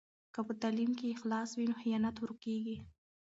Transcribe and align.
که 0.33 0.39
په 0.47 0.53
تعلیم 0.61 0.91
کې 0.97 1.13
اخلاص 1.15 1.49
وي 1.53 1.65
نو 1.69 1.75
خیانت 1.81 2.15
ورکېږي. 2.19 2.77